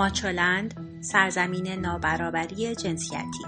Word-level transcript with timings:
ماچولند 0.00 0.74
سرزمین 1.00 1.68
نابرابری 1.68 2.74
جنسیتی. 2.74 3.44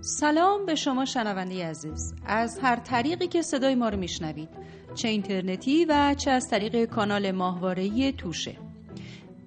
سلام 0.00 0.66
به 0.66 0.74
شما 0.74 1.04
شنونده 1.04 1.66
عزیز. 1.66 2.14
از 2.26 2.58
هر 2.62 2.76
طریقی 2.76 3.26
که 3.26 3.42
صدای 3.42 3.74
ما 3.74 3.88
رو 3.88 3.98
میشنوید 3.98 4.48
چه 4.94 5.08
اینترنتی 5.08 5.84
و 5.84 6.14
چه 6.14 6.30
از 6.30 6.48
طریق 6.50 6.84
کانال 6.84 7.30
ماهواره‌ای 7.30 8.12
توشه. 8.12 8.56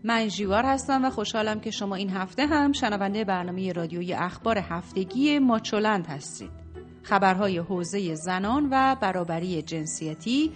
من 0.03 0.27
جیوار 0.27 0.63
هستم 0.63 1.05
و 1.05 1.09
خوشحالم 1.09 1.59
که 1.59 1.71
شما 1.71 1.95
این 1.95 2.09
هفته 2.09 2.45
هم 2.45 2.71
شنونده 2.71 3.23
برنامه 3.23 3.71
رادیویی 3.71 4.13
اخبار 4.13 4.57
هفتگی 4.57 5.39
ماچولند 5.39 6.07
هستید. 6.07 6.51
خبرهای 7.03 7.57
حوزه 7.57 8.15
زنان 8.15 8.67
و 8.71 8.95
برابری 9.01 9.61
جنسیتی 9.61 10.51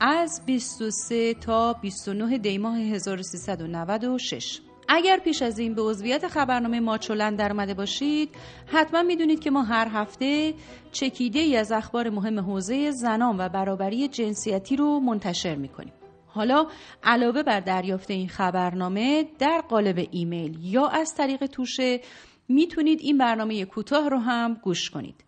از 0.00 0.42
23 0.46 1.34
تا 1.34 1.72
29 1.72 2.38
دیماه 2.38 2.78
1396 2.78 4.60
اگر 4.88 5.18
پیش 5.18 5.42
از 5.42 5.58
این 5.58 5.74
به 5.74 5.82
عضویت 5.82 6.28
خبرنامه 6.28 6.80
ماچولن 6.80 7.36
در 7.36 7.52
آمده 7.52 7.74
باشید 7.74 8.28
حتما 8.66 9.02
می‌دونید 9.02 9.40
که 9.40 9.50
ما 9.50 9.62
هر 9.62 9.88
هفته 9.92 10.54
چکیده 10.92 11.38
ای 11.38 11.56
از 11.56 11.72
اخبار 11.72 12.10
مهم 12.10 12.40
حوزه 12.40 12.90
زنان 12.90 13.36
و 13.40 13.48
برابری 13.48 14.08
جنسیتی 14.08 14.76
رو 14.76 15.00
منتشر 15.00 15.54
می‌کنیم. 15.54 15.92
حالا 16.26 16.66
علاوه 17.02 17.42
بر 17.42 17.60
دریافت 17.60 18.10
این 18.10 18.28
خبرنامه 18.28 19.24
در 19.38 19.62
قالب 19.68 20.08
ایمیل 20.10 20.58
یا 20.62 20.86
از 20.86 21.14
طریق 21.14 21.46
توشه 21.46 22.00
می‌تونید 22.48 23.00
این 23.02 23.18
برنامه 23.18 23.64
کوتاه 23.64 24.08
رو 24.08 24.18
هم 24.18 24.54
گوش 24.54 24.90
کنید. 24.90 25.27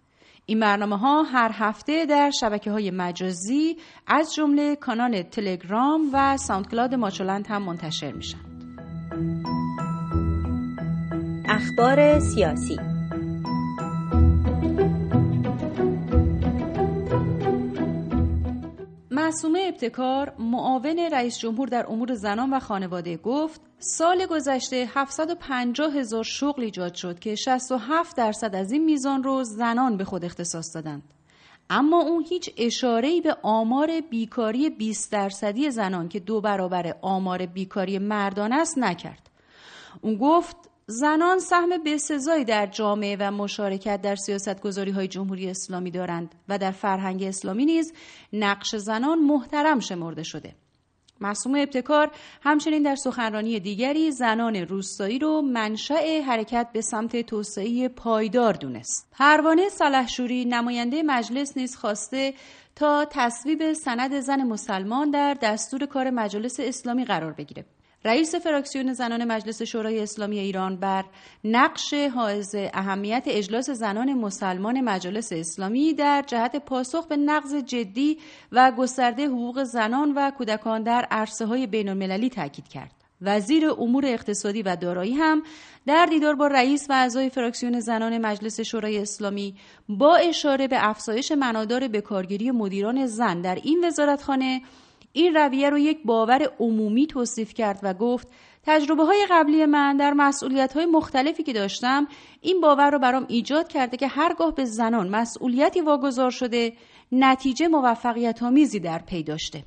این 0.50 0.60
برنامه 0.60 0.98
ها 0.98 1.22
هر 1.22 1.50
هفته 1.54 2.06
در 2.06 2.30
شبکه 2.40 2.70
های 2.70 2.90
مجازی 2.90 3.76
از 4.06 4.34
جمله 4.34 4.76
کانال 4.76 5.22
تلگرام 5.22 6.00
و 6.12 6.36
ساوندکلاد 6.36 6.94
ماچولند 6.94 7.46
هم 7.46 7.62
منتشر 7.62 8.12
میشن. 8.12 8.38
اخبار 11.48 12.20
سیاسی 12.20 12.76
معصومه 19.30 19.64
ابتکار 19.68 20.34
معاون 20.38 20.98
رئیس 21.12 21.38
جمهور 21.38 21.68
در 21.68 21.86
امور 21.86 22.14
زنان 22.14 22.50
و 22.52 22.60
خانواده 22.60 23.16
گفت 23.16 23.60
سال 23.78 24.26
گذشته 24.26 24.88
750 24.94 25.92
هزار 25.94 26.24
شغل 26.24 26.62
ایجاد 26.62 26.94
شد 26.94 27.18
که 27.18 27.34
67 27.34 28.16
درصد 28.16 28.54
از 28.54 28.72
این 28.72 28.84
میزان 28.84 29.22
رو 29.22 29.44
زنان 29.44 29.96
به 29.96 30.04
خود 30.04 30.24
اختصاص 30.24 30.74
دادند. 30.74 31.02
اما 31.70 32.02
اون 32.02 32.24
هیچ 32.28 32.50
اشاره‌ای 32.56 33.20
به 33.20 33.36
آمار 33.42 34.00
بیکاری 34.00 34.70
20 34.70 35.12
درصدی 35.12 35.70
زنان 35.70 36.08
که 36.08 36.20
دو 36.20 36.40
برابر 36.40 36.94
آمار 37.02 37.46
بیکاری 37.46 37.98
مردان 37.98 38.52
است 38.52 38.78
نکرد. 38.78 39.30
اون 40.00 40.16
گفت 40.16 40.56
زنان 40.90 41.38
سهم 41.38 41.68
بسزایی 41.84 42.44
در 42.44 42.66
جامعه 42.66 43.16
و 43.20 43.30
مشارکت 43.30 44.02
در 44.02 44.16
سیاست 44.16 44.60
گذاری 44.60 44.90
های 44.90 45.08
جمهوری 45.08 45.50
اسلامی 45.50 45.90
دارند 45.90 46.34
و 46.48 46.58
در 46.58 46.70
فرهنگ 46.70 47.22
اسلامی 47.22 47.64
نیز 47.64 47.92
نقش 48.32 48.76
زنان 48.76 49.18
محترم 49.18 49.80
شمرده 49.80 50.22
شده. 50.22 50.54
معصوم 51.20 51.54
ابتکار 51.54 52.10
همچنین 52.42 52.82
در 52.82 52.94
سخنرانی 52.94 53.60
دیگری 53.60 54.10
زنان 54.10 54.56
روستایی 54.56 55.18
رو 55.18 55.42
منشأ 55.42 56.20
حرکت 56.26 56.68
به 56.72 56.80
سمت 56.80 57.26
توسعه 57.26 57.88
پایدار 57.88 58.52
دونست. 58.52 59.08
پروانه 59.12 59.68
صلحشوری 59.68 60.44
نماینده 60.44 61.02
مجلس 61.02 61.56
نیز 61.56 61.76
خواسته 61.76 62.34
تا 62.76 63.06
تصویب 63.10 63.72
سند 63.72 64.20
زن 64.20 64.42
مسلمان 64.42 65.10
در 65.10 65.34
دستور 65.34 65.86
کار 65.86 66.10
مجلس 66.10 66.60
اسلامی 66.60 67.04
قرار 67.04 67.32
بگیره. 67.32 67.64
رئیس 68.04 68.34
فراکسیون 68.34 68.92
زنان 68.92 69.24
مجلس 69.24 69.62
شورای 69.62 70.00
اسلامی 70.00 70.38
ایران 70.38 70.76
بر 70.76 71.04
نقش 71.44 71.94
حائز 71.94 72.54
اهمیت 72.54 73.22
اجلاس 73.26 73.70
زنان 73.70 74.14
مسلمان 74.14 74.80
مجلس 74.80 75.32
اسلامی 75.32 75.94
در 75.94 76.24
جهت 76.26 76.56
پاسخ 76.56 77.06
به 77.06 77.16
نقض 77.16 77.54
جدی 77.54 78.18
و 78.52 78.72
گسترده 78.78 79.26
حقوق 79.26 79.64
زنان 79.64 80.12
و 80.16 80.30
کودکان 80.30 80.82
در 80.82 81.06
عرصه 81.10 81.46
های 81.46 81.66
بین 81.66 81.88
المللی 81.88 82.28
تاکید 82.28 82.68
کرد. 82.68 82.90
وزیر 83.22 83.70
امور 83.70 84.06
اقتصادی 84.06 84.62
و 84.62 84.76
دارایی 84.76 85.14
هم 85.14 85.42
در 85.86 86.06
دیدار 86.06 86.34
با 86.34 86.46
رئیس 86.46 86.86
و 86.90 86.92
اعضای 86.92 87.30
فراکسیون 87.30 87.80
زنان 87.80 88.18
مجلس 88.18 88.60
شورای 88.60 88.98
اسلامی 88.98 89.54
با 89.88 90.16
اشاره 90.16 90.68
به 90.68 90.88
افزایش 90.88 91.32
منادار 91.32 91.88
بکارگیری 91.88 92.50
مدیران 92.50 93.06
زن 93.06 93.40
در 93.40 93.54
این 93.54 93.84
وزارتخانه 93.84 94.62
این 95.12 95.34
رویه 95.34 95.70
رو 95.70 95.78
یک 95.78 95.98
باور 96.04 96.48
عمومی 96.60 97.06
توصیف 97.06 97.54
کرد 97.54 97.80
و 97.82 97.94
گفت 97.94 98.28
تجربه 98.62 99.04
های 99.04 99.26
قبلی 99.30 99.66
من 99.66 99.96
در 99.96 100.12
مسئولیت 100.12 100.72
های 100.72 100.86
مختلفی 100.86 101.42
که 101.42 101.52
داشتم 101.52 102.06
این 102.40 102.60
باور 102.60 102.90
رو 102.90 102.98
برام 102.98 103.26
ایجاد 103.28 103.68
کرده 103.68 103.96
که 103.96 104.08
هرگاه 104.08 104.54
به 104.54 104.64
زنان 104.64 105.08
مسئولیتی 105.08 105.80
واگذار 105.80 106.30
شده 106.30 106.72
نتیجه 107.12 107.68
موفقیت 107.68 108.42
آمیزی 108.42 108.80
در 108.80 108.98
پی 108.98 109.22
داشته. 109.22 109.64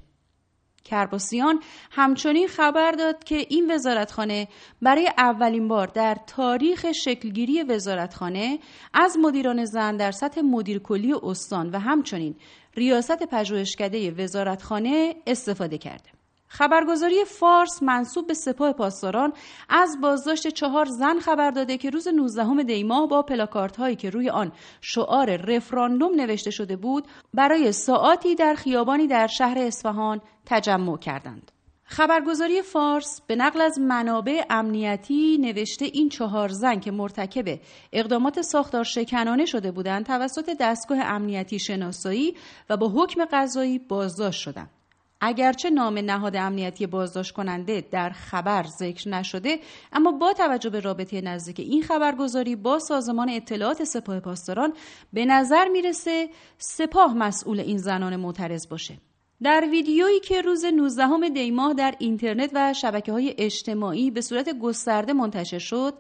کرباسیان 0.84 1.60
همچنین 1.92 2.48
خبر 2.48 2.92
داد 2.92 3.24
که 3.24 3.36
این 3.50 3.72
وزارتخانه 3.72 4.48
برای 4.82 5.10
اولین 5.18 5.68
بار 5.68 5.88
در 5.88 6.18
تاریخ 6.28 6.92
شکلگیری 6.92 7.64
وزارتخانه 7.64 8.60
از 8.94 9.18
مدیران 9.22 9.66
زن 9.66 9.98
در 9.98 10.12
سطح 10.12 10.42
مدیرکلی 10.42 11.14
استان 11.24 11.70
و 11.70 11.80
همچنین 11.80 12.36
ریاست 12.78 13.24
پژوهشکده 13.26 14.12
وزارتخانه 14.12 15.16
استفاده 15.28 15.78
کرده. 15.78 16.13
خبرگزاری 16.54 17.26
فارس 17.26 17.84
منصوب 17.84 18.28
به 18.28 18.34
سپاه 18.34 18.74
پاسداران 18.74 19.34
از 19.70 19.98
بازداشت 20.02 20.48
چهار 20.48 20.86
زن 20.86 21.20
خبر 21.20 21.52
داده 21.52 21.78
که 21.78 21.90
روز 21.90 22.08
19 22.08 22.64
دیماه 22.64 23.08
با 23.08 23.22
پلاکارت 23.22 23.78
هایی 23.78 23.96
که 23.96 24.10
روی 24.10 24.30
آن 24.30 24.52
شعار 24.82 25.36
رفراندوم 25.36 26.16
نوشته 26.16 26.52
شده 26.52 26.76
بود 26.76 27.08
برای 27.34 27.72
ساعاتی 27.72 28.36
در 28.36 28.56
خیابانی 28.56 29.08
در 29.08 29.28
شهر 29.28 29.60
اصفهان 29.60 30.22
تجمع 30.46 30.98
کردند. 30.98 31.52
خبرگزاری 31.84 32.62
فارس 32.62 33.22
به 33.28 33.36
نقل 33.36 33.62
از 33.62 33.80
منابع 33.80 34.44
امنیتی 34.50 35.38
نوشته 35.38 35.86
این 35.86 36.10
چهار 36.10 36.50
زن 36.50 36.80
که 36.80 36.92
مرتکب 36.92 37.60
اقدامات 37.94 38.42
ساختار 38.42 38.84
شکنانه 38.84 39.46
شده 39.46 39.72
بودند 39.72 40.06
توسط 40.06 40.58
دستگاه 40.60 41.00
امنیتی 41.00 41.60
شناسایی 41.60 42.36
و 42.70 42.78
با 42.78 42.90
حکم 42.90 43.26
قضایی 43.26 43.80
بازداشت 43.80 44.42
شدند. 44.42 44.83
اگرچه 45.26 45.70
نام 45.70 45.98
نهاد 45.98 46.36
امنیتی 46.36 46.88
بازداشت 46.88 47.32
کننده 47.32 47.88
در 47.92 48.10
خبر 48.10 48.64
ذکر 48.64 49.10
نشده 49.10 49.60
اما 49.94 50.12
با 50.12 50.34
توجه 50.34 50.70
به 50.70 50.80
رابطه 50.80 51.22
نزدیک 51.22 51.60
این 51.60 51.84
خبرگزاری 51.84 52.56
با 52.56 52.80
سازمان 52.80 53.30
اطلاعات 53.30 53.84
سپاه 53.84 54.20
پاسداران 54.20 54.74
به 55.14 55.26
نظر 55.26 55.68
می‌رسه 55.68 56.30
سپاه 56.58 57.14
مسئول 57.14 57.60
این 57.60 57.78
زنان 57.78 58.16
معترض 58.16 58.68
باشه. 58.68 58.98
در 59.44 59.68
ویدیویی 59.72 60.20
که 60.20 60.42
روز 60.42 60.66
19 60.66 61.30
دیماه 61.30 61.74
در 61.74 61.96
اینترنت 62.00 62.52
و 62.54 62.74
شبکه 62.74 63.12
های 63.12 63.36
اجتماعی 63.38 64.12
به 64.12 64.22
صورت 64.22 64.60
گسترده 64.60 65.14
منتشر 65.14 65.60
شد 65.60 65.94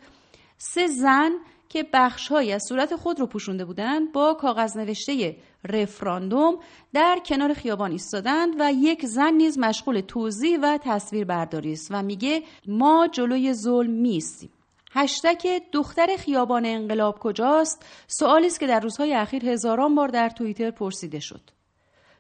سه 0.58 0.88
زن 0.88 1.32
که 1.74 1.86
بخشهایی 1.94 2.52
از 2.52 2.64
صورت 2.70 2.96
خود 2.96 3.20
رو 3.20 3.28
پوشونده 3.28 3.66
بودند 3.66 4.12
با 4.12 4.34
کاغذ 4.34 4.78
نوشته 4.78 5.36
رفراندوم 5.70 6.60
در 6.94 7.20
کنار 7.26 7.54
خیابان 7.54 7.92
ایستادند 7.92 8.54
و 8.60 8.74
یک 8.74 9.06
زن 9.06 9.34
نیز 9.34 9.60
مشغول 9.60 10.02
توضیح 10.02 10.60
و 10.62 10.78
تصویر 10.84 11.26
برداری 11.26 11.74
است 11.74 11.88
و 11.92 12.04
میگه 12.04 12.44
ما 12.68 13.08
جلوی 13.12 13.54
ظلم 13.54 13.92
میستیم 13.92 14.50
هشتک 14.92 15.48
دختر 15.72 16.16
خیابان 16.20 16.66
انقلاب 16.66 17.20
کجاست؟ 17.20 17.86
سوالی 18.08 18.48
است 18.48 18.60
که 18.60 18.68
در 18.68 18.80
روزهای 18.80 19.14
اخیر 19.14 19.46
هزاران 19.46 19.96
بار 19.96 20.08
در 20.08 20.30
توییتر 20.30 20.72
پرسیده 20.72 21.20
شد. 21.20 21.42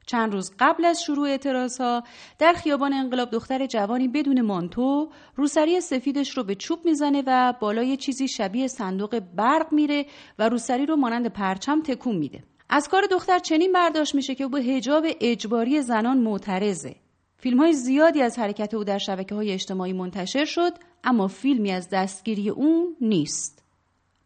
چند 0.05 0.33
روز 0.33 0.51
قبل 0.59 0.85
از 0.85 1.03
شروع 1.03 1.27
اعتراض 1.27 1.81
ها 1.81 2.03
در 2.39 2.53
خیابان 2.53 2.93
انقلاب 2.93 3.29
دختر 3.29 3.65
جوانی 3.65 4.07
بدون 4.07 4.41
مانتو 4.41 5.09
روسری 5.35 5.81
سفیدش 5.81 6.37
رو 6.37 6.43
به 6.43 6.55
چوب 6.55 6.85
می‌زنه 6.85 7.23
و 7.27 7.53
بالای 7.59 7.97
چیزی 7.97 8.27
شبیه 8.27 8.67
صندوق 8.67 9.19
برق 9.19 9.73
میره 9.73 10.05
و 10.39 10.49
روسری 10.49 10.85
رو 10.85 10.95
مانند 10.95 11.27
پرچم 11.27 11.81
تکون 11.81 12.15
میده. 12.15 12.43
از 12.69 12.87
کار 12.87 13.03
دختر 13.11 13.39
چنین 13.39 13.71
برداشت 13.71 14.15
میشه 14.15 14.35
که 14.35 14.43
او 14.43 14.49
به 14.49 14.61
حجاب 14.61 15.05
اجباری 15.21 15.81
زنان 15.81 16.17
معترضه. 16.17 16.95
فیلم 17.37 17.59
های 17.59 17.73
زیادی 17.73 18.21
از 18.21 18.39
حرکت 18.39 18.73
او 18.73 18.83
در 18.83 18.97
شبکه 18.97 19.35
های 19.35 19.51
اجتماعی 19.51 19.93
منتشر 19.93 20.45
شد 20.45 20.73
اما 21.03 21.27
فیلمی 21.27 21.71
از 21.71 21.89
دستگیری 21.89 22.49
اون 22.49 22.95
نیست. 23.01 23.63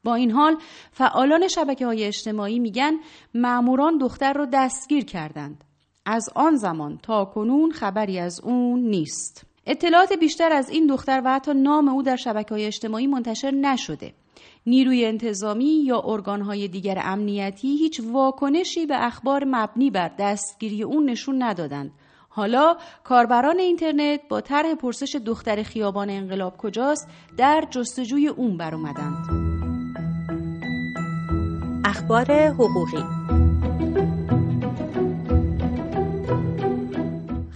با 0.04 0.16
این 0.16 0.32
حال 0.32 0.58
فعالان 0.92 1.48
شبکه 1.48 1.86
های 1.86 2.04
اجتماعی 2.04 2.60
میگن 2.60 2.94
معموران 3.34 3.98
دختر 3.98 4.34
رو 4.34 4.46
دستگیر 4.46 5.06
کردند. 5.06 5.64
از 6.10 6.30
آن 6.36 6.56
زمان 6.56 7.00
تا 7.04 7.26
کنون 7.26 7.72
خبری 7.72 8.20
از 8.20 8.42
اون 8.42 8.80
نیست. 8.80 9.46
اطلاعات 9.66 10.14
بیشتر 10.14 10.54
از 10.54 10.70
این 10.70 10.88
دختر 10.88 11.22
و 11.26 11.34
حتی 11.34 11.54
نام 11.54 11.88
او 11.88 12.04
در 12.04 12.16
شبکه 12.16 12.56
های 12.56 12.66
اجتماعی 12.66 13.08
منتشر 13.08 13.52
نشده. 13.52 14.14
نیروی 14.66 15.06
انتظامی 15.06 15.84
یا 15.86 16.02
ارگانهای 16.06 16.68
دیگر 16.68 17.02
امنیتی 17.04 17.68
هیچ 17.68 18.02
واکنشی 18.12 18.86
به 18.86 19.06
اخبار 19.06 19.44
مبنی 19.48 19.92
بر 19.92 20.12
دستگیری 20.20 20.84
اون 20.84 21.10
نشون 21.10 21.44
ندادند. 21.44 21.92
حالا 22.30 22.78
کاربران 23.04 23.60
اینترنت 23.60 24.22
با 24.30 24.42
طرح 24.42 24.76
پرسش 24.76 25.16
دختر 25.26 25.64
خیابان 25.64 26.10
انقلاب 26.10 26.58
کجاست 26.58 27.08
در 27.38 27.68
جستجوی 27.70 28.28
اون 28.28 28.58
بر 28.58 28.76
اومدند. 28.76 29.48
اخبار 31.86 32.32
حقوقی 32.32 33.04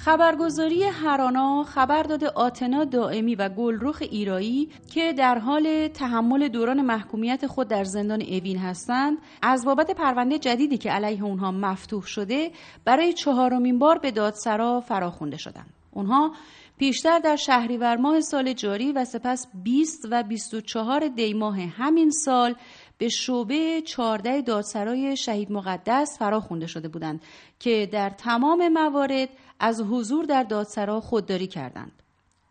خبرگزاری 0.05 0.83
هرانا 0.83 1.63
خبر 1.63 2.03
داده 2.03 2.29
آتنا 2.29 2.83
دائمی 2.83 3.35
و 3.35 3.49
گلرخ 3.49 3.97
ایرایی 4.01 4.69
که 4.93 5.13
در 5.13 5.37
حال 5.37 5.87
تحمل 5.87 6.47
دوران 6.47 6.81
محکومیت 6.81 7.47
خود 7.47 7.67
در 7.67 7.83
زندان 7.83 8.21
اوین 8.21 8.57
هستند 8.57 9.17
از 9.41 9.65
بابت 9.65 9.91
پرونده 9.91 10.39
جدیدی 10.39 10.77
که 10.77 10.91
علیه 10.91 11.23
اونها 11.23 11.51
مفتوح 11.51 12.05
شده 12.05 12.51
برای 12.85 13.13
چهارمین 13.13 13.79
بار 13.79 13.97
به 13.97 14.11
دادسرا 14.11 14.81
فراخونده 14.81 15.37
شدند. 15.37 15.69
اونها 15.91 16.31
پیشتر 16.77 17.19
در 17.19 17.35
شهریور 17.35 17.95
ماه 17.95 18.21
سال 18.21 18.53
جاری 18.53 18.91
و 18.91 19.05
سپس 19.05 19.47
20 19.63 20.07
و 20.11 20.23
24 20.23 21.07
دی 21.07 21.33
ماه 21.33 21.59
همین 21.61 22.11
سال 22.11 22.55
به 22.97 23.09
شعبه 23.09 23.81
14 23.81 24.41
دادسرای 24.41 25.17
شهید 25.17 25.51
مقدس 25.51 26.19
فراخونده 26.19 26.67
شده 26.67 26.87
بودند 26.87 27.21
که 27.59 27.89
در 27.91 28.09
تمام 28.09 28.67
موارد 28.67 29.29
از 29.61 29.81
حضور 29.81 30.25
در 30.25 30.43
دادسرا 30.43 30.99
خودداری 30.99 31.47
کردند. 31.47 31.91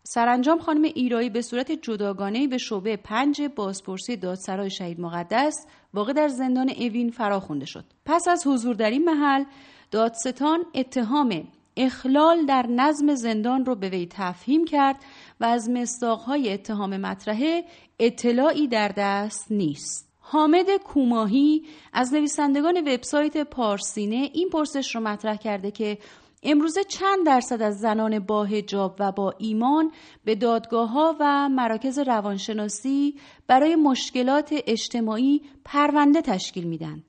سرانجام 0.03 0.59
خانم 0.59 0.83
ایرایی 0.83 1.29
به 1.29 1.41
صورت 1.41 1.71
جداگانه 1.71 2.47
به 2.47 2.57
شعبه 2.57 2.97
پنج 2.97 3.41
بازپرسی 3.41 4.17
دادسرای 4.17 4.69
شهید 4.69 4.99
مقدس 4.99 5.53
واقع 5.93 6.13
در 6.13 6.27
زندان 6.27 6.69
اوین 6.69 7.11
فراخونده 7.11 7.65
شد. 7.65 7.85
پس 8.05 8.27
از 8.27 8.47
حضور 8.47 8.75
در 8.75 8.89
این 8.89 9.05
محل 9.05 9.43
دادستان 9.91 10.59
اتهام 10.75 11.47
اخلال 11.77 12.45
در 12.45 12.65
نظم 12.69 13.15
زندان 13.15 13.65
رو 13.65 13.75
به 13.75 13.89
وی 13.89 14.07
تفهیم 14.11 14.65
کرد 14.65 14.95
و 15.39 15.45
از 15.45 15.69
مستاقهای 15.69 16.53
اتهام 16.53 16.97
مطرحه 16.97 17.63
اطلاعی 17.99 18.67
در 18.67 18.87
دست 18.97 19.51
نیست. 19.51 20.11
حامد 20.19 20.69
کوماهی 20.83 21.63
از 21.93 22.13
نویسندگان 22.13 22.77
وبسایت 22.77 23.37
پارسینه 23.37 24.29
این 24.33 24.49
پرسش 24.49 24.95
رو 24.95 25.01
مطرح 25.01 25.35
کرده 25.35 25.71
که 25.71 25.97
امروزه 26.43 26.83
چند 26.83 27.25
درصد 27.25 27.61
از 27.61 27.79
زنان 27.79 28.19
با 28.19 28.43
هجاب 28.43 28.95
و 28.99 29.11
با 29.11 29.33
ایمان 29.37 29.91
به 30.25 30.35
دادگاه 30.35 30.89
ها 30.89 31.15
و 31.19 31.49
مراکز 31.49 31.99
روانشناسی 31.99 33.15
برای 33.47 33.75
مشکلات 33.75 34.53
اجتماعی 34.67 35.41
پرونده 35.65 36.21
تشکیل 36.21 36.63
میدند 36.63 37.03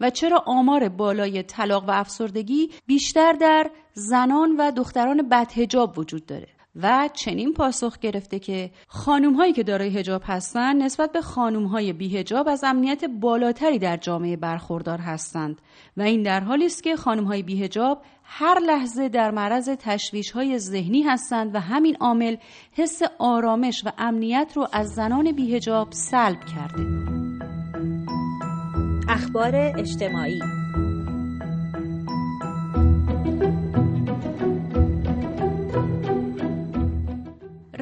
و 0.00 0.10
چرا 0.10 0.42
آمار 0.46 0.88
بالای 0.88 1.42
طلاق 1.42 1.88
و 1.88 1.90
افسردگی 1.90 2.70
بیشتر 2.86 3.32
در 3.32 3.70
زنان 3.94 4.56
و 4.56 4.70
دختران 4.70 5.28
بدهجاب 5.28 5.98
وجود 5.98 6.26
داره؟ 6.26 6.53
و 6.82 7.08
چنین 7.12 7.52
پاسخ 7.52 7.98
گرفته 7.98 8.38
که 8.38 8.70
خانوم 8.88 9.34
هایی 9.34 9.52
که 9.52 9.62
دارای 9.62 9.98
هجاب 9.98 10.22
هستند 10.24 10.82
نسبت 10.82 11.12
به 11.12 11.20
خانوم 11.20 11.64
های 11.64 11.92
بی 11.92 12.18
هجاب 12.18 12.48
از 12.48 12.64
امنیت 12.64 13.04
بالاتری 13.04 13.78
در 13.78 13.96
جامعه 13.96 14.36
برخوردار 14.36 14.98
هستند 14.98 15.60
و 15.96 16.02
این 16.02 16.22
در 16.22 16.40
حالی 16.40 16.66
است 16.66 16.82
که 16.82 16.96
خانوم 16.96 17.24
های 17.24 17.42
بی 17.42 17.64
هجاب 17.64 18.02
هر 18.24 18.58
لحظه 18.58 19.08
در 19.08 19.30
معرض 19.30 19.68
تشویش 19.68 20.30
های 20.30 20.58
ذهنی 20.58 21.02
هستند 21.02 21.54
و 21.54 21.60
همین 21.60 21.96
عامل 21.96 22.36
حس 22.72 23.00
آرامش 23.18 23.82
و 23.86 23.92
امنیت 23.98 24.52
رو 24.54 24.68
از 24.72 24.94
زنان 24.94 25.32
بی 25.32 25.56
هجاب 25.56 25.92
سلب 25.92 26.40
کرده. 26.44 26.86
اخبار 29.08 29.54
اجتماعی 29.54 30.63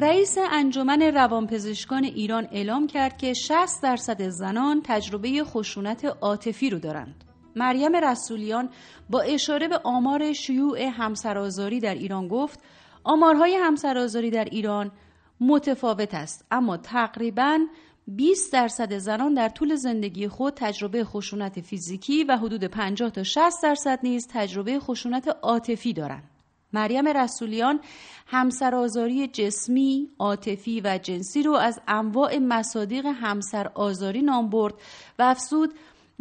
رئیس 0.03 0.37
انجمن 0.51 1.01
روانپزشکان 1.01 2.03
ایران 2.03 2.47
اعلام 2.51 2.87
کرد 2.87 3.17
که 3.17 3.33
60 3.33 3.83
درصد 3.83 4.29
زنان 4.29 4.81
تجربه 4.85 5.43
خشونت 5.43 6.05
عاطفی 6.05 6.69
رو 6.69 6.79
دارند. 6.79 7.23
مریم 7.55 7.95
رسولیان 7.95 8.69
با 9.09 9.21
اشاره 9.21 9.67
به 9.67 9.79
آمار 9.83 10.33
شیوع 10.33 10.81
همسرآزاری 10.81 11.79
در 11.79 11.93
ایران 11.93 12.27
گفت 12.27 12.59
آمارهای 13.03 13.55
همسرآزاری 13.55 14.31
در 14.31 14.45
ایران 14.45 14.91
متفاوت 15.39 16.13
است 16.13 16.45
اما 16.51 16.77
تقریبا 16.77 17.59
20 18.07 18.53
درصد 18.53 18.97
زنان 18.97 19.33
در 19.33 19.49
طول 19.49 19.75
زندگی 19.75 20.27
خود 20.27 20.53
تجربه 20.53 21.03
خشونت 21.03 21.61
فیزیکی 21.61 22.23
و 22.23 22.37
حدود 22.37 22.63
50 22.63 23.09
تا 23.09 23.23
60 23.23 23.63
درصد 23.63 23.99
نیز 24.03 24.27
تجربه 24.31 24.79
خشونت 24.79 25.27
عاطفی 25.41 25.93
دارند. 25.93 26.32
مریم 26.73 27.07
رسولیان 27.07 27.79
همسرآزاری 28.27 29.27
جسمی، 29.27 30.09
عاطفی 30.19 30.81
و 30.81 30.99
جنسی 31.03 31.43
رو 31.43 31.53
از 31.53 31.81
انواع 31.87 32.37
مصادیق 32.37 33.05
همسر 33.05 33.71
آزاری 33.75 34.21
نام 34.21 34.49
برد 34.49 34.73
و 35.19 35.23
افسود 35.23 35.73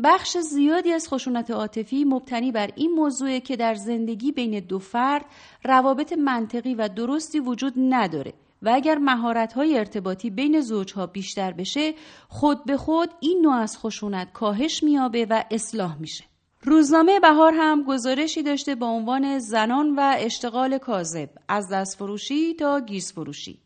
بخش 0.04 0.36
زیادی 0.38 0.92
از 0.92 1.08
خشونت 1.08 1.50
عاطفی 1.50 2.04
مبتنی 2.04 2.52
بر 2.52 2.70
این 2.76 2.90
موضوع 2.90 3.38
که 3.38 3.56
در 3.56 3.74
زندگی 3.74 4.32
بین 4.32 4.60
دو 4.60 4.78
فرد 4.78 5.24
روابط 5.64 6.12
منطقی 6.12 6.74
و 6.74 6.88
درستی 6.88 7.40
وجود 7.40 7.72
نداره 7.76 8.34
و 8.62 8.70
اگر 8.74 8.98
مهارت‌های 8.98 9.78
ارتباطی 9.78 10.30
بین 10.30 10.60
زوجها 10.60 11.06
بیشتر 11.06 11.52
بشه 11.52 11.94
خود 12.28 12.64
به 12.64 12.76
خود 12.76 13.10
این 13.20 13.40
نوع 13.42 13.54
از 13.54 13.78
خشونت 13.78 14.32
کاهش 14.32 14.82
میابه 14.82 15.26
و 15.30 15.44
اصلاح 15.50 15.98
میشه. 16.00 16.31
روزنامه 16.64 17.20
بهار 17.20 17.52
هم 17.56 17.82
گزارشی 17.82 18.42
داشته 18.42 18.74
با 18.74 18.86
عنوان 18.86 19.38
زنان 19.38 19.94
و 19.96 20.14
اشتغال 20.18 20.78
کاذب 20.78 21.28
از 21.48 21.68
دست 21.68 21.98
فروشی 21.98 22.54
تا 22.54 22.80
گیز 22.80 23.12
فروشی. 23.12 23.58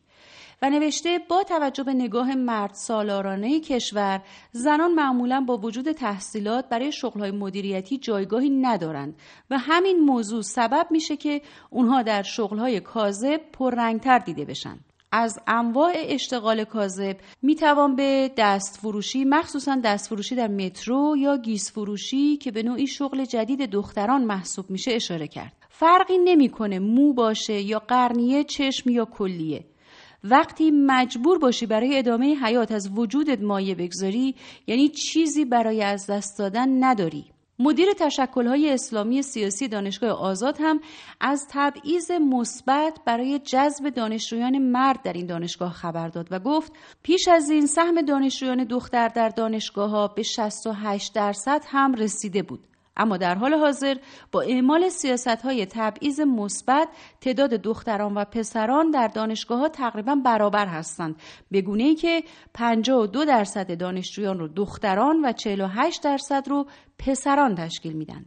و 0.63 0.71
نوشته 0.71 1.21
با 1.29 1.43
توجه 1.43 1.83
به 1.83 1.95
نگاه 1.95 2.35
مرد 2.35 2.75
سالارانه 2.75 3.61
کشور 3.61 4.23
زنان 4.53 4.95
معمولا 4.95 5.41
با 5.41 5.57
وجود 5.57 5.93
تحصیلات 5.93 6.69
برای 6.69 6.93
شغلهای 6.93 7.31
مدیریتی 7.31 7.99
جایگاهی 7.99 8.51
ندارند 8.51 9.17
و 9.51 9.59
همین 9.59 10.01
موضوع 10.01 10.43
سبب 10.43 10.87
میشه 10.91 11.17
که 11.17 11.43
اونها 11.71 12.03
در 12.03 12.23
شغلهای 12.23 12.81
کاذب 12.81 13.41
پررنگتر 13.53 14.19
دیده 14.19 14.45
بشن. 14.45 14.79
از 15.19 15.39
انواع 15.47 15.93
اشتغال 15.97 16.65
کاذب 16.65 17.17
می‌توان 17.43 17.97
به 17.97 18.31
دست 18.37 18.79
فروشی 18.83 19.25
مخصوصا 19.25 19.81
دست 19.85 20.09
فروشی 20.09 20.35
در 20.35 20.49
مترو 20.49 21.17
یا 21.19 21.37
گیس 21.37 21.73
فروشی 21.73 22.37
که 22.37 22.51
به 22.51 22.63
نوعی 22.63 22.87
شغل 22.87 23.25
جدید 23.25 23.71
دختران 23.71 24.25
محسوب 24.25 24.71
میشه 24.71 24.91
اشاره 24.93 25.29
کرد. 25.29 25.53
فرقی 25.69 26.19
نمی‌کنه 26.19 26.79
مو 26.79 27.13
باشه 27.13 27.61
یا 27.61 27.79
قرنیه 27.79 28.45
چشم 28.45 28.91
یا 28.91 29.05
کلیه. 29.05 29.65
وقتی 30.25 30.71
مجبور 30.71 31.39
باشی 31.39 31.67
برای 31.67 31.99
ادامه 31.99 32.35
حیات 32.35 32.73
از 32.73 32.91
وجودت 32.95 33.43
مایه 33.43 33.75
بگذاری 33.75 34.35
یعنی 34.67 34.89
چیزی 34.89 35.45
برای 35.45 35.83
از 35.83 36.07
دست 36.11 36.39
دادن 36.39 36.85
نداری. 36.85 37.25
مدیر 37.59 37.93
تشکلهای 37.93 38.71
اسلامی 38.71 39.23
سیاسی 39.23 39.69
دانشگاه 39.69 40.11
آزاد 40.11 40.57
هم 40.61 40.81
از 41.21 41.47
تبعیض 41.51 42.11
مثبت 42.11 42.99
برای 43.05 43.39
جذب 43.39 43.91
دانشجویان 43.91 44.59
مرد 44.59 45.03
در 45.03 45.13
این 45.13 45.27
دانشگاه 45.27 45.73
خبر 45.73 46.09
داد 46.09 46.29
و 46.31 46.39
گفت 46.39 46.73
پیش 47.03 47.29
از 47.29 47.51
این 47.51 47.67
سهم 47.67 48.03
دانشجویان 48.03 48.65
دختر 48.65 49.09
در 49.09 49.29
دانشگاه 49.29 49.91
ها 49.91 50.09
به 50.09 50.23
68 50.23 51.15
درصد 51.15 51.63
هم 51.67 51.95
رسیده 51.95 52.43
بود. 52.43 52.76
اما 52.97 53.17
در 53.17 53.35
حال 53.35 53.55
حاضر 53.55 53.97
با 54.33 54.41
اعمال 54.43 54.89
سیاست 54.89 55.43
های 55.43 55.67
تبعیض 55.67 56.21
مثبت 56.21 56.89
تعداد 57.21 57.51
دختران 57.51 58.15
و 58.15 58.25
پسران 58.25 58.91
در 58.91 59.09
دانشگاه 59.09 59.59
ها 59.59 59.69
تقریبا 59.69 60.15
برابر 60.15 60.67
هستند 60.67 61.17
به 61.51 61.63
گونه 61.63 61.85
ای 61.85 61.95
که 61.95 62.25
52 62.55 63.25
درصد 63.25 63.79
دانشجویان 63.79 64.39
رو 64.39 64.49
دختران 64.49 65.25
و 65.25 65.33
48 65.33 66.03
درصد 66.03 66.49
رو 66.49 66.67
پسران 66.99 67.55
تشکیل 67.55 67.93
میدن. 67.93 68.27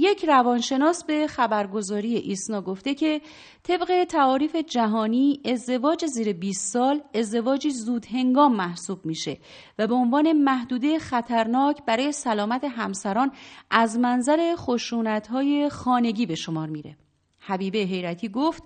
یک 0.00 0.24
روانشناس 0.24 1.04
به 1.04 1.26
خبرگزاری 1.26 2.16
ایسنا 2.16 2.60
گفته 2.60 2.94
که 2.94 3.20
طبق 3.62 4.04
تعاریف 4.04 4.56
جهانی 4.56 5.40
ازدواج 5.44 6.06
زیر 6.06 6.32
20 6.32 6.72
سال 6.72 7.02
ازدواجی 7.14 7.70
زود 7.70 8.06
هنگام 8.06 8.56
محسوب 8.56 9.06
میشه 9.06 9.38
و 9.78 9.86
به 9.86 9.94
عنوان 9.94 10.32
محدوده 10.32 10.98
خطرناک 10.98 11.84
برای 11.86 12.12
سلامت 12.12 12.64
همسران 12.64 13.32
از 13.70 13.98
منظر 13.98 14.54
خشونت 14.56 15.26
های 15.26 15.68
خانگی 15.68 16.26
به 16.26 16.34
شمار 16.34 16.68
میره. 16.68 16.96
حبیبه 17.38 17.78
حیرتی 17.78 18.28
گفت 18.28 18.62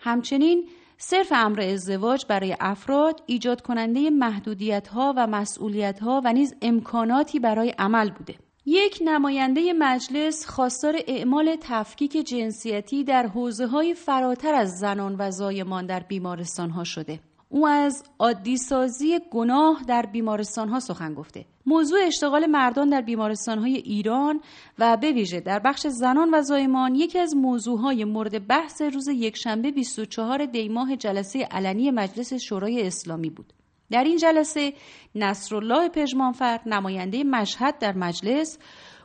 همچنین 0.00 0.68
صرف 0.98 1.32
امر 1.32 1.60
ازدواج 1.60 2.26
برای 2.28 2.56
افراد 2.60 3.22
ایجاد 3.26 3.62
کننده 3.62 4.10
محدودیت 4.10 4.88
ها 4.88 5.14
و 5.16 5.26
مسئولیت 5.26 5.98
ها 6.00 6.22
و 6.24 6.32
نیز 6.32 6.54
امکاناتی 6.62 7.40
برای 7.40 7.74
عمل 7.78 8.10
بوده. 8.10 8.47
یک 8.70 8.98
نماینده 9.04 9.72
مجلس 9.72 10.46
خواستار 10.46 10.96
اعمال 11.06 11.56
تفکیک 11.60 12.12
جنسیتی 12.12 13.04
در 13.04 13.26
حوزه 13.26 13.66
های 13.66 13.94
فراتر 13.94 14.54
از 14.54 14.78
زنان 14.78 15.16
و 15.18 15.30
زایمان 15.30 15.86
در 15.86 16.00
بیمارستان 16.00 16.70
ها 16.70 16.84
شده. 16.84 17.20
او 17.48 17.66
از 17.66 18.04
عادی 18.18 18.56
سازی 18.56 19.20
گناه 19.30 19.82
در 19.88 20.06
بیمارستان 20.06 20.68
ها 20.68 20.80
سخن 20.80 21.14
گفته 21.14 21.44
موضوع 21.66 21.98
اشتغال 22.06 22.46
مردان 22.46 22.88
در 22.88 23.00
بیمارستان 23.00 23.58
های 23.58 23.76
ایران 23.76 24.40
و 24.78 24.96
به 24.96 25.12
ویژه 25.12 25.40
در 25.40 25.58
بخش 25.58 25.86
زنان 25.86 26.34
و 26.34 26.42
زایمان 26.42 26.94
یکی 26.94 27.18
از 27.18 27.36
موضوعهای 27.36 28.04
مورد 28.04 28.46
بحث 28.46 28.82
روز 28.82 29.08
یکشنبه 29.08 29.70
24 29.70 30.46
دیماه 30.46 30.96
جلسه 30.96 31.44
علنی 31.50 31.90
مجلس 31.90 32.34
شورای 32.34 32.86
اسلامی 32.86 33.30
بود 33.30 33.52
در 33.90 34.04
این 34.04 34.16
جلسه 34.16 34.72
نصرالله 35.14 35.88
پژمانفر 35.88 36.60
نماینده 36.66 37.24
مشهد 37.24 37.78
در 37.78 37.92
مجلس 37.92 38.58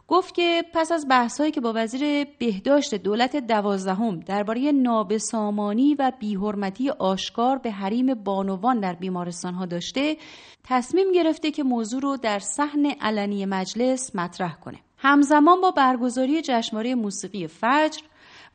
گفت 0.08 0.34
که 0.34 0.64
پس 0.74 0.92
از 0.92 1.08
بحثهایی 1.10 1.52
که 1.52 1.62
با 1.62 1.74
وزیر 1.76 2.28
بهداشت 2.40 2.96
دولت 2.96 3.36
دوازدهم 3.36 4.20
درباره 4.20 4.72
نابسامانی 4.72 5.96
و 5.96 6.12
بیحرمتی 6.20 6.90
آشکار 6.90 7.58
به 7.58 7.72
حریم 7.72 8.14
بانوان 8.14 8.80
در 8.80 8.94
بیمارستان 8.94 9.54
ها 9.54 9.66
داشته 9.66 10.18
تصمیم 10.64 11.12
گرفته 11.12 11.52
که 11.52 11.64
موضوع 11.64 12.02
رو 12.02 12.18
در 12.18 12.40
صحن 12.40 12.86
علنی 12.86 13.46
مجلس 13.46 14.16
مطرح 14.16 14.56
کنه. 14.56 14.80
همزمان 14.98 15.62
با 15.62 15.72
برگزاری 15.72 16.42
جشنواره 16.42 16.96
موسیقی 16.96 17.48
فجر 17.48 18.02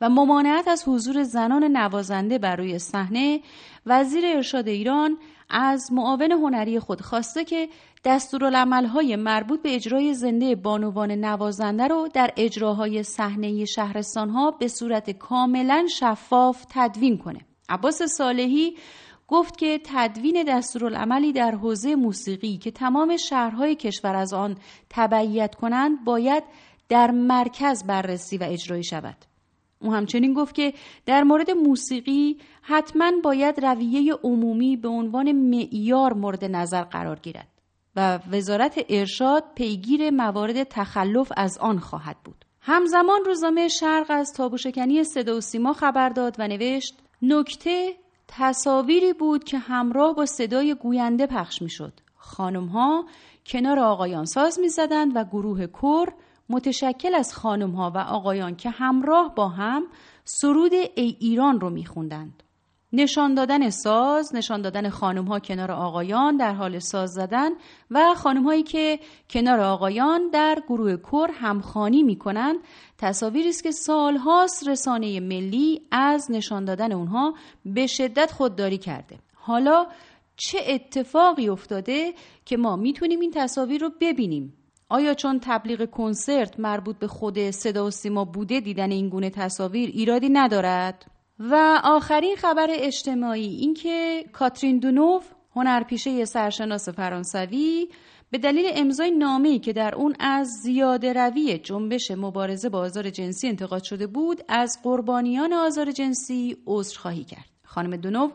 و 0.01 0.09
ممانعت 0.09 0.67
از 0.67 0.83
حضور 0.87 1.23
زنان 1.23 1.63
نوازنده 1.63 2.37
بر 2.37 2.55
روی 2.55 2.79
صحنه 2.79 3.41
وزیر 3.85 4.25
ارشاد 4.25 4.67
ایران 4.67 5.17
از 5.49 5.93
معاون 5.93 6.31
هنری 6.31 6.79
خود 6.79 7.01
خواسته 7.01 7.45
که 7.45 7.69
دستورالعملهای 8.03 9.15
مربوط 9.15 9.61
به 9.61 9.75
اجرای 9.75 10.13
زنده 10.13 10.55
بانوان 10.55 11.11
نوازنده 11.11 11.87
رو 11.87 12.07
در 12.13 12.33
اجراهای 12.37 13.03
صحنه 13.03 13.65
شهرستانها 13.65 14.51
به 14.51 14.67
صورت 14.67 15.11
کاملا 15.11 15.87
شفاف 15.99 16.65
تدوین 16.69 17.17
کنه. 17.17 17.39
عباس 17.69 18.01
صالحی 18.01 18.77
گفت 19.27 19.57
که 19.57 19.81
تدوین 19.83 20.43
دستورالعملی 20.47 21.33
در 21.33 21.51
حوزه 21.51 21.95
موسیقی 21.95 22.57
که 22.57 22.71
تمام 22.71 23.17
شهرهای 23.17 23.75
کشور 23.75 24.15
از 24.15 24.33
آن 24.33 24.57
تبعیت 24.89 25.55
کنند 25.55 26.03
باید 26.05 26.43
در 26.89 27.11
مرکز 27.11 27.83
بررسی 27.83 28.37
و 28.37 28.43
اجرایی 28.43 28.83
شود. 28.83 29.28
او 29.81 29.93
همچنین 29.93 30.33
گفت 30.33 30.55
که 30.55 30.73
در 31.05 31.23
مورد 31.23 31.51
موسیقی 31.51 32.37
حتما 32.61 33.11
باید 33.23 33.65
رویه 33.65 34.13
عمومی 34.23 34.77
به 34.77 34.87
عنوان 34.87 35.31
معیار 35.31 36.13
مورد 36.13 36.45
نظر 36.45 36.83
قرار 36.83 37.19
گیرد 37.19 37.47
و 37.95 38.19
وزارت 38.31 38.85
ارشاد 38.89 39.43
پیگیر 39.55 40.09
موارد 40.09 40.63
تخلف 40.63 41.31
از 41.37 41.57
آن 41.57 41.79
خواهد 41.79 42.17
بود. 42.23 42.45
همزمان 42.61 43.25
روزنامه 43.25 43.67
شرق 43.67 44.05
از 44.09 44.33
تابوشکنی 44.33 45.03
صدا 45.03 45.37
و 45.37 45.41
سیما 45.41 45.73
خبر 45.73 46.09
داد 46.09 46.35
و 46.39 46.47
نوشت 46.47 46.97
نکته 47.21 47.93
تصاویری 48.27 49.13
بود 49.13 49.43
که 49.43 49.57
همراه 49.57 50.15
با 50.15 50.25
صدای 50.25 50.75
گوینده 50.75 51.27
پخش 51.27 51.61
می 51.61 51.69
شد. 51.69 51.93
خانم 52.15 52.65
ها 52.65 53.05
کنار 53.45 53.79
آقایان 53.79 54.25
ساز 54.25 54.59
می 54.59 54.69
زدند 54.69 55.11
و 55.15 55.23
گروه 55.23 55.67
کور 55.67 56.13
متشکل 56.49 57.15
از 57.15 57.33
خانم 57.33 57.71
ها 57.71 57.91
و 57.95 57.97
آقایان 57.97 58.55
که 58.55 58.69
همراه 58.69 59.35
با 59.35 59.47
هم 59.47 59.83
سرود 60.23 60.73
ای 60.73 61.17
ایران 61.19 61.59
رو 61.59 61.69
میخوندند. 61.69 62.43
نشان 62.93 63.33
دادن 63.33 63.69
ساز، 63.69 64.35
نشان 64.35 64.61
دادن 64.61 64.89
خانم 64.89 65.25
ها 65.25 65.39
کنار 65.39 65.71
آقایان 65.71 66.37
در 66.37 66.53
حال 66.53 66.79
ساز 66.79 67.09
زدن 67.09 67.49
و 67.91 68.13
خانم 68.15 68.43
هایی 68.43 68.63
که 68.63 68.99
کنار 69.29 69.59
آقایان 69.59 70.29
در 70.29 70.63
گروه 70.67 70.95
کور 70.95 71.31
همخانی 71.33 72.03
می 72.03 72.15
کنند 72.15 72.55
تصاویری 72.97 73.49
است 73.49 73.63
که 73.63 73.71
سالهاست 73.71 74.67
رسانه 74.67 75.19
ملی 75.19 75.81
از 75.91 76.31
نشان 76.31 76.65
دادن 76.65 76.91
اونها 76.91 77.33
به 77.65 77.87
شدت 77.87 78.31
خودداری 78.31 78.77
کرده. 78.77 79.19
حالا 79.33 79.87
چه 80.35 80.59
اتفاقی 80.67 81.49
افتاده 81.49 82.13
که 82.45 82.57
ما 82.57 82.75
می‌تونیم 82.75 83.19
این 83.19 83.31
تصاویر 83.31 83.81
رو 83.81 83.91
ببینیم 84.01 84.53
آیا 84.89 85.13
چون 85.13 85.39
تبلیغ 85.43 85.89
کنسرت 85.89 86.59
مربوط 86.59 86.95
به 86.95 87.07
خود 87.07 87.51
صدا 87.51 87.85
و 87.85 87.91
سیما 87.91 88.25
بوده 88.25 88.59
دیدن 88.59 88.91
این 88.91 89.09
گونه 89.09 89.29
تصاویر 89.29 89.89
ایرادی 89.89 90.29
ندارد؟ 90.29 91.05
و 91.39 91.81
آخرین 91.83 92.35
خبر 92.35 92.67
اجتماعی 92.69 93.47
اینکه 93.47 94.25
کاترین 94.33 94.79
دونوف 94.79 95.31
هنرپیشه 95.55 96.25
سرشناس 96.25 96.89
فرانسوی 96.89 97.87
به 98.31 98.37
دلیل 98.37 98.65
امضای 98.75 99.11
نامه‌ای 99.11 99.59
که 99.59 99.73
در 99.73 99.95
اون 99.95 100.15
از 100.19 100.47
زیاده 100.47 101.13
روی 101.13 101.57
جنبش 101.57 102.11
مبارزه 102.11 102.69
با 102.69 102.79
آزار 102.79 103.09
جنسی 103.09 103.47
انتقاد 103.47 103.83
شده 103.83 104.07
بود 104.07 104.43
از 104.47 104.79
قربانیان 104.83 105.53
آزار 105.53 105.91
جنسی 105.91 106.57
عذرخواهی 106.67 107.23
کرد. 107.23 107.58
خانم 107.69 107.95
دونوف 107.95 108.31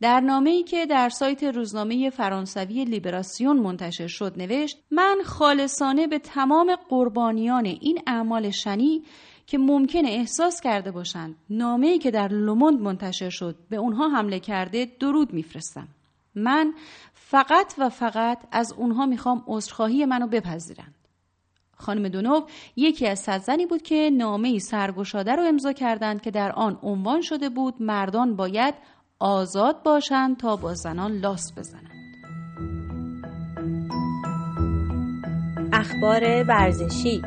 در 0.00 0.20
نامه 0.20 0.50
ای 0.50 0.62
که 0.62 0.86
در 0.86 1.08
سایت 1.08 1.44
روزنامه 1.44 2.10
فرانسوی 2.10 2.84
لیبراسیون 2.84 3.56
منتشر 3.56 4.06
شد 4.06 4.34
نوشت 4.36 4.78
من 4.90 5.18
خالصانه 5.24 6.06
به 6.06 6.18
تمام 6.18 6.76
قربانیان 6.88 7.66
این 7.66 8.02
اعمال 8.06 8.50
شنی 8.50 9.02
که 9.46 9.58
ممکنه 9.58 10.08
احساس 10.08 10.60
کرده 10.60 10.90
باشند 10.90 11.34
نامه 11.50 11.86
ای 11.86 11.98
که 11.98 12.10
در 12.10 12.28
لوموند 12.28 12.80
منتشر 12.80 13.30
شد 13.30 13.56
به 13.70 13.76
اونها 13.76 14.08
حمله 14.08 14.40
کرده 14.40 14.88
درود 15.00 15.32
میفرستم. 15.32 15.88
من 16.34 16.74
فقط 17.14 17.74
و 17.78 17.88
فقط 17.88 18.38
از 18.52 18.72
اونها 18.72 19.06
می‌خوام 19.06 19.44
عذرخواهی 19.46 20.04
منو 20.04 20.26
بپذیرند. 20.26 20.97
خانم 21.78 22.08
دونوف 22.08 22.44
یکی 22.76 23.06
از 23.06 23.18
صد 23.18 23.38
زنی 23.40 23.66
بود 23.66 23.82
که 23.82 24.10
نامه 24.12 24.58
سرگشاده 24.58 25.36
رو 25.36 25.42
امضا 25.42 25.72
کردند 25.72 26.20
که 26.20 26.30
در 26.30 26.52
آن 26.52 26.78
عنوان 26.82 27.20
شده 27.20 27.48
بود 27.48 27.74
مردان 27.80 28.36
باید 28.36 28.74
آزاد 29.18 29.82
باشند 29.82 30.36
تا 30.36 30.56
با 30.56 30.74
زنان 30.74 31.12
لاس 31.12 31.52
بزنند. 31.58 31.88
اخبار 35.72 36.44
ورزشی. 36.44 37.22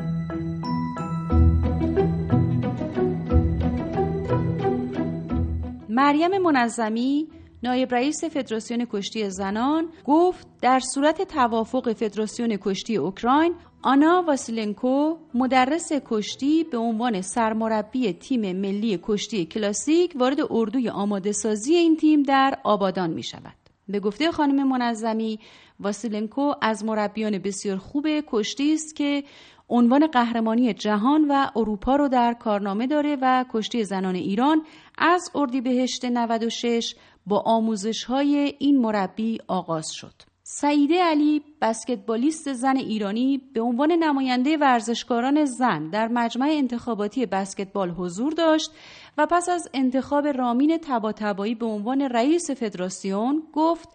مریم 5.90 6.38
منظمی 6.38 7.28
نایب 7.64 7.94
رئیس 7.94 8.24
فدراسیون 8.24 8.88
کشتی 8.92 9.30
زنان 9.30 9.90
گفت 10.06 10.48
در 10.62 10.80
صورت 10.80 11.22
توافق 11.22 11.94
فدراسیون 11.94 12.58
کشتی 12.62 12.98
اوکراین 12.98 13.56
آنا 13.82 14.24
واسیلنکو 14.28 15.18
مدرس 15.34 15.92
کشتی 16.06 16.64
به 16.64 16.78
عنوان 16.78 17.22
سرمربی 17.22 18.14
تیم 18.14 18.42
ملی 18.42 19.00
کشتی 19.04 19.46
کلاسیک 19.46 20.14
وارد 20.16 20.38
اردوی 20.50 20.90
آماده 20.90 21.32
سازی 21.32 21.76
این 21.76 21.98
تیم 21.98 22.24
در 22.24 22.58
آبادان 22.64 23.10
می 23.10 23.24
شود. 23.24 23.54
به 23.88 24.00
گفته 24.00 24.32
خانم 24.32 24.68
منظمی 24.68 25.40
واسیلنکو 25.80 26.54
از 26.62 26.86
مربیان 26.86 27.38
بسیار 27.38 27.78
خوب 27.78 28.08
کشتی 28.28 28.74
است 28.74 28.96
که 28.96 29.24
عنوان 29.72 30.08
قهرمانی 30.08 30.74
جهان 30.74 31.28
و 31.28 31.48
اروپا 31.56 31.96
رو 31.96 32.08
در 32.08 32.34
کارنامه 32.34 32.88
داره 32.88 33.18
و 33.22 33.46
کشتی 33.54 33.84
زنان 33.84 34.16
ایران 34.16 34.62
از 34.98 35.32
اردیبهشت 35.36 36.06
96 36.06 36.96
با 37.26 37.40
آموزش 37.40 38.04
های 38.04 38.56
این 38.60 38.82
مربی 38.82 39.40
آغاز 39.48 39.92
شد. 39.92 40.14
سعیده 40.44 41.04
علی 41.04 41.42
بسکتبالیست 41.62 42.54
زن 42.54 42.78
ایرانی 42.78 43.42
به 43.54 43.62
عنوان 43.62 43.92
نماینده 43.92 44.58
ورزشکاران 44.58 45.46
زن 45.46 45.90
در 45.90 46.08
مجمع 46.08 46.48
انتخاباتی 46.52 47.26
بسکتبال 47.26 47.90
حضور 47.90 48.34
داشت 48.34 48.72
و 49.18 49.26
پس 49.26 49.50
از 49.50 49.70
انتخاب 49.74 50.28
رامین 50.28 50.78
تباتبایی 50.78 51.56
به 51.56 51.66
عنوان 51.66 52.02
رئیس 52.02 52.52
فدراسیون 52.52 53.44
گفت 53.54 53.90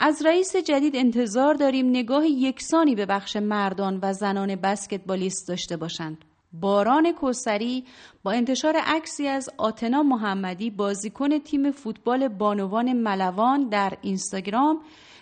از 0.00 0.26
رئیس 0.26 0.56
جدید 0.56 0.96
انتظار 0.96 1.54
داریم 1.54 1.90
نگاه 1.90 2.26
یکسانی 2.26 2.94
به 2.94 3.06
بخش 3.06 3.36
مردان 3.36 3.98
و 4.02 4.12
زنان 4.12 4.54
بسکتبالیست 4.56 5.48
داشته 5.48 5.76
باشند. 5.76 6.24
باران 6.52 7.12
کوسری 7.12 7.84
با 8.22 8.32
انتشار 8.32 8.76
عکسی 8.76 9.26
از 9.28 9.50
آتنا 9.56 10.02
محمدی 10.02 10.70
بازیکن 10.70 11.38
تیم 11.38 11.70
فوتبال 11.70 12.28
بانوان 12.28 12.92
ملوان 12.92 13.68
در 13.68 13.98
اینستاگرام 14.02 14.80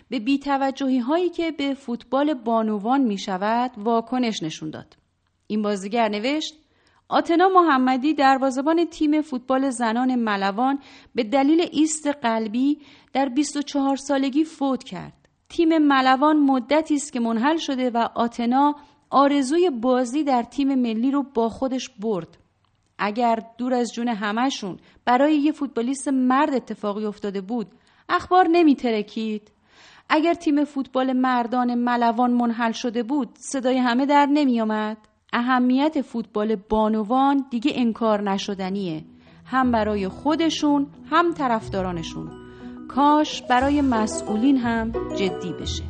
به 0.09 0.19
بیتوجهی 0.19 0.99
هایی 0.99 1.29
که 1.29 1.51
به 1.51 1.73
فوتبال 1.73 2.33
بانوان 2.33 3.01
می 3.01 3.17
شود 3.17 3.71
واکنش 3.77 4.43
نشون 4.43 4.69
داد. 4.69 4.97
این 5.47 5.61
بازیگر 5.61 6.09
نوشت 6.09 6.55
آتنا 7.09 7.49
محمدی 7.49 8.13
دروازه‌بان 8.13 8.85
تیم 8.85 9.21
فوتبال 9.21 9.69
زنان 9.69 10.15
ملوان 10.15 10.79
به 11.15 11.23
دلیل 11.23 11.69
ایست 11.71 12.07
قلبی 12.07 12.79
در 13.13 13.29
24 13.29 13.95
سالگی 13.95 14.43
فوت 14.43 14.83
کرد. 14.83 15.13
تیم 15.49 15.77
ملوان 15.77 16.37
مدتی 16.37 16.95
است 16.95 17.13
که 17.13 17.19
منحل 17.19 17.57
شده 17.57 17.89
و 17.89 17.97
آتنا 18.15 18.75
آرزوی 19.09 19.69
بازی 19.69 20.23
در 20.23 20.43
تیم 20.43 20.75
ملی 20.75 21.11
رو 21.11 21.23
با 21.23 21.49
خودش 21.49 21.89
برد. 21.89 22.37
اگر 22.99 23.43
دور 23.57 23.73
از 23.73 23.93
جون 23.93 24.07
همهشون 24.07 24.77
برای 25.05 25.35
یه 25.35 25.51
فوتبالیست 25.51 26.07
مرد 26.07 26.53
اتفاقی 26.53 27.05
افتاده 27.05 27.41
بود 27.41 27.67
اخبار 28.09 28.47
نمی 28.47 28.75
ترکید. 28.75 29.51
اگر 30.09 30.33
تیم 30.33 30.63
فوتبال 30.63 31.13
مردان 31.13 31.75
ملوان 31.75 32.31
منحل 32.31 32.71
شده 32.71 33.03
بود 33.03 33.29
صدای 33.39 33.77
همه 33.77 34.05
در 34.05 34.25
نمی 34.25 34.61
آمد. 34.61 34.97
اهمیت 35.33 36.01
فوتبال 36.01 36.55
بانوان 36.55 37.45
دیگه 37.51 37.71
انکار 37.75 38.21
نشدنیه. 38.21 39.05
هم 39.45 39.71
برای 39.71 40.07
خودشون 40.07 40.87
هم 41.09 41.33
طرفدارانشون. 41.33 42.31
کاش 42.87 43.41
برای 43.41 43.81
مسئولین 43.81 44.57
هم 44.57 44.91
جدی 45.15 45.53
بشه. 45.53 45.83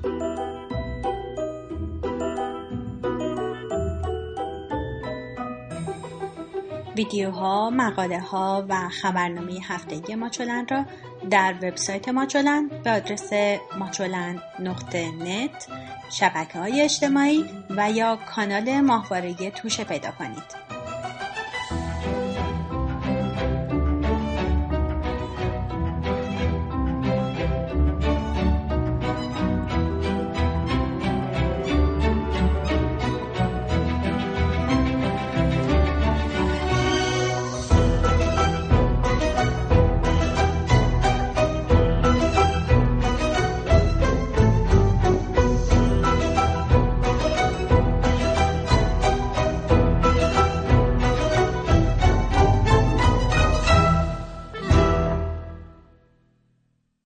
ویدیوها، 6.96 7.70
مقاله 7.70 8.20
ها 8.20 8.65
و 8.70 8.89
خبرنامه 8.89 9.60
هفتگی 9.63 10.15
ماچولن 10.15 10.67
را 10.72 10.86
در 11.29 11.56
وبسایت 11.62 12.10
ماچولن 12.10 12.70
به 12.84 12.91
آدرس 12.91 13.29
ماچولن 13.79 14.39
نقطه 14.60 15.12
نت 15.12 15.67
شبکه 16.10 16.60
های 16.60 16.82
اجتماعی 16.82 17.46
و 17.77 17.91
یا 17.91 18.15
کانال 18.15 18.81
ماهواره 18.81 19.51
توشه 19.51 19.84
پیدا 19.84 20.12
کنید. 20.12 20.67